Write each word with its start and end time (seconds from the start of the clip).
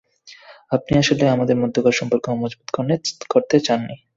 আপনি 0.71 0.93
আসলে 0.97 1.23
আমাদের 1.27 1.55
মধ্যকার 1.63 1.97
সম্পর্ক 1.99 2.25
মজবুত 2.41 2.69
করতে 3.33 3.55
চাননি। 3.59 3.95